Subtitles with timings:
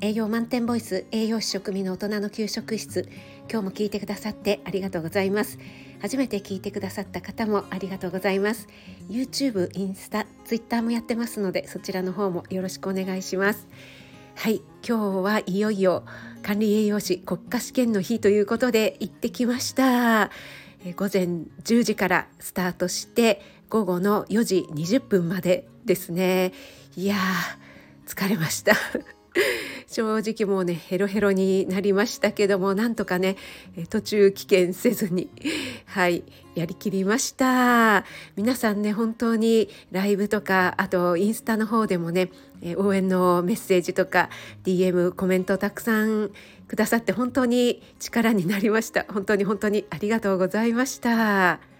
[0.00, 3.08] 栄養満点ボイス栄養士食味の大人の給食室。
[3.50, 5.58] 今日も聞いてくださってありがとうございます。
[6.00, 8.68] 初めて聞いてくださった方もありがとうございます。
[9.10, 13.66] YouTube、インスタ、Twitter もやってますのでそちらの方もよろしくお願いします。
[14.36, 16.04] はい今日はいよいよ
[16.44, 20.30] 管理栄養士国家試験の日ということで行ってきました。
[20.94, 21.24] 午前
[21.64, 26.52] 10時からスタートして午後の4時20分までですね。
[26.94, 28.74] いやー疲れました。
[29.88, 33.36] 正直もうねヘロヘロになりましたけどもなんとかね
[33.88, 35.30] 途中棄権せずに
[35.86, 36.22] はい
[36.54, 38.04] やりきりました。
[38.36, 42.30] 皆さんね本当にライブとかあとインスタの方でもね
[42.76, 44.28] 応援のメッセージとか
[44.64, 46.30] DM コメントたくさん
[46.66, 49.06] くださって本当に力になりました。
[49.08, 51.77] 本当に本当にありがとうございました。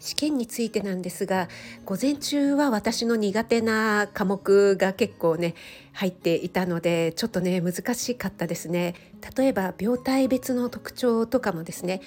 [0.00, 1.48] 試験についてなんですが
[1.84, 5.54] 午前中は私の苦手な科目が結構ね
[5.92, 8.94] 入っていたのでちょっとね難しかったですね。
[9.36, 12.00] 例えば病態別の特徴とかもですね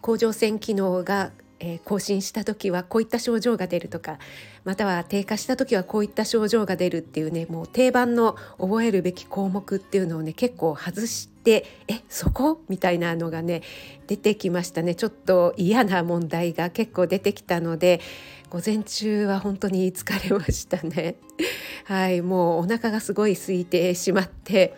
[0.00, 4.18] 甲状腺機能がえー、更新した時はこういった症状が出るとか
[4.64, 12.60] または低下した時はこういった症状が出るっていうねもう定番の覚えるべき項目っていうのをね結構外してえそこ？
[12.68, 13.62] みたいなのがね
[14.06, 14.94] 出てきましたね。
[14.94, 18.02] ちょっと嫌な問題が結構出てきたので
[18.50, 21.16] 午前中は本当に疲れましたね。
[21.86, 24.74] はいもうお腹がすごい空いてしまって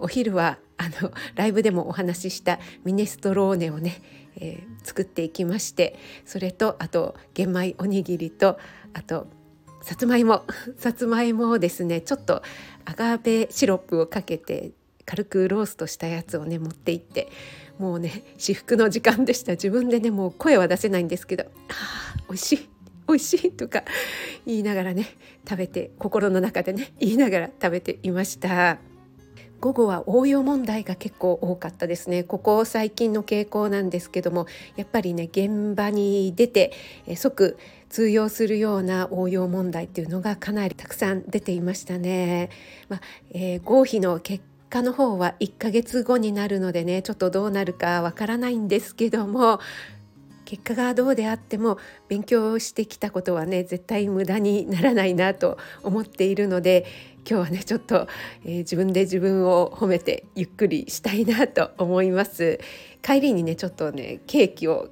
[0.00, 4.02] お昼はあのライブでもお話ししたミネストローネをね
[4.40, 8.56] えー、作っていきましてそれとあと玄米おにぎりと
[8.94, 9.26] あと
[9.82, 10.44] さつまいも。
[10.78, 12.42] さつまいもをですねちょっと
[12.84, 14.72] アガベシロップをかけて
[15.08, 17.28] 軽くローストしたやつをね持って行って
[17.78, 22.68] もうね 至福の時間でした自分でねもう声は出せないんですけど「あ美味しい
[23.08, 23.84] 美味しい」とか
[24.44, 25.06] 言いながらね
[25.48, 28.78] 食べて心の中でね言いながら食べていました。
[29.60, 36.72] 午後は応用問題が結構多かったですねここ最近の傾向なんですけどもやっぱりね現場に出て
[37.16, 37.56] 即
[37.88, 42.50] 通用するような応用問題っていうのがかなりたくさん出ていましたね。
[42.88, 43.00] まあ
[43.32, 49.60] えー、合否の結果の方は1ヶ月後になるのでねちょっとどうなるかわからないんですけども
[50.44, 51.76] 結果がどうであっても
[52.08, 56.86] 勉強してきたことはね絶対無駄にならないなと思っているので
[57.28, 58.08] 今日はねちょっと、
[58.44, 62.58] えー、自分で自分を褒めてゆっくりしたいなと思います。
[63.02, 64.88] 帰りにねちょっとねケーキを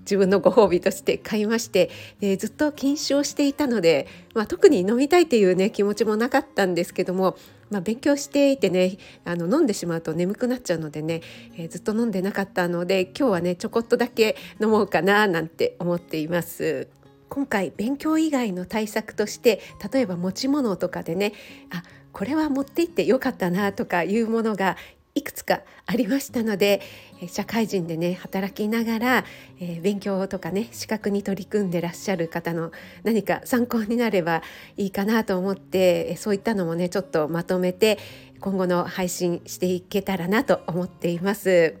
[0.00, 1.90] 自分のご褒美として買いまして
[2.20, 7.36] でずっと禁酒をしていたので、まあ、特に飲みたいというね気持ちもなかったんですけども
[7.70, 11.22] まあ、勉強していてねあの飲んでしまうと眠くなっちゃうのでね、
[11.56, 16.88] えー、ずっと飲んでなかったので今日はねちょこっとだけ飲もうかななんて思っています。
[17.28, 19.60] 今回勉強以外の対策として
[19.92, 21.34] 例えば持ち物とかでね
[21.70, 24.76] あこれは持って行ってよかったなとかいうものが
[25.18, 26.80] いくつかありましたので
[27.26, 29.24] 社会人でね働きながら、
[29.60, 32.70] えー、勉強とかね資格に取り組んでらっしゃる方の
[33.02, 34.42] 何か参考になれば
[34.76, 37.98] いいかなと思ってそういったのもねちょっとまとめて
[38.40, 41.76] 今後の配信していけたらなと思っています。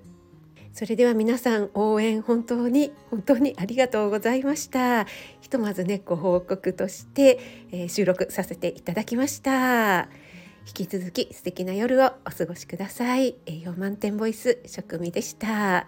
[0.72, 5.06] それでは皆さん応援本当に本当にありがとうございました
[5.40, 7.40] ひとまずねご報告として、
[7.72, 10.08] えー、収録させていただきました
[10.68, 13.36] 引き続き素敵な夜をお過ごしください。
[13.46, 15.86] 栄養満点ボイス食味でした。